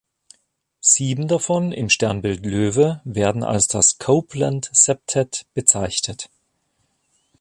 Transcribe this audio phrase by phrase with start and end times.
[0.79, 6.31] Sieben davon im Sternbild Löwe werden als das "Copeland-Septett" bezeichnet.